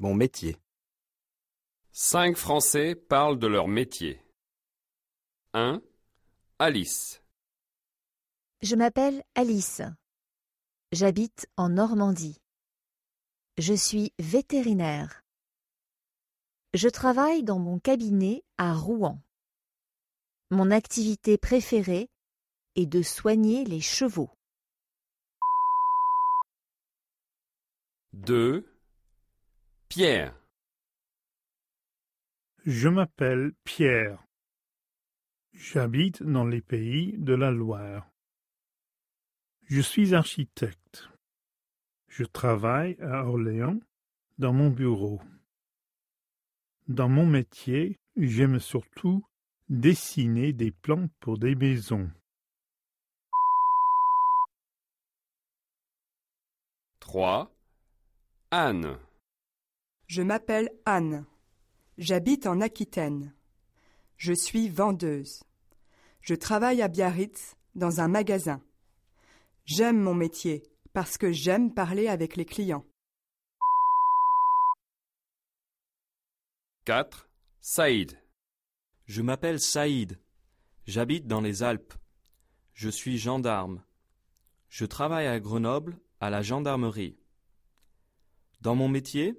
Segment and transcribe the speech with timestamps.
[0.00, 0.56] Mon métier.
[1.90, 4.22] Cinq Français parlent de leur métier.
[5.54, 5.82] 1.
[6.60, 7.20] Alice.
[8.62, 9.82] Je m'appelle Alice.
[10.92, 12.40] J'habite en Normandie.
[13.56, 15.24] Je suis vétérinaire.
[16.74, 19.20] Je travaille dans mon cabinet à Rouen.
[20.50, 22.08] Mon activité préférée
[22.76, 24.30] est de soigner les chevaux.
[28.12, 28.67] 2.
[29.88, 30.38] Pierre.
[32.66, 34.22] Je m'appelle Pierre.
[35.52, 38.06] J'habite dans les pays de la Loire.
[39.64, 41.08] Je suis architecte.
[42.06, 43.80] Je travaille à Orléans
[44.36, 45.22] dans mon bureau.
[46.88, 49.26] Dans mon métier, j'aime surtout
[49.70, 52.10] dessiner des plans pour des maisons.
[57.00, 57.50] 3.
[58.50, 58.98] Anne.
[60.08, 61.26] Je m'appelle Anne.
[61.98, 63.34] J'habite en Aquitaine.
[64.16, 65.44] Je suis vendeuse.
[66.22, 68.62] Je travaille à Biarritz dans un magasin.
[69.66, 70.62] J'aime mon métier
[70.94, 72.86] parce que j'aime parler avec les clients.
[76.86, 77.28] 4.
[77.60, 78.18] Saïd.
[79.04, 80.18] Je m'appelle Saïd.
[80.86, 81.92] J'habite dans les Alpes.
[82.72, 83.84] Je suis gendarme.
[84.70, 87.18] Je travaille à Grenoble à la gendarmerie.
[88.62, 89.38] Dans mon métier,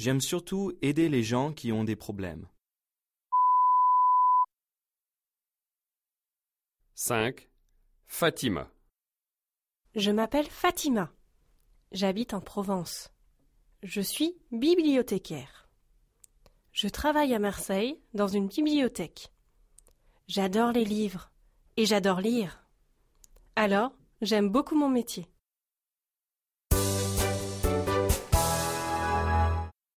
[0.00, 2.48] j'aime surtout aider les gens qui ont des problèmes.
[6.94, 7.50] 5.
[8.06, 8.70] Fatima.
[9.94, 11.12] Je m'appelle Fatima.
[11.92, 13.12] J'habite en Provence.
[13.82, 15.68] Je suis bibliothécaire.
[16.72, 19.30] Je travaille à Marseille dans une bibliothèque.
[20.28, 21.30] J'adore les livres
[21.76, 22.64] et j'adore lire.
[23.54, 25.28] Alors, j'aime beaucoup mon métier.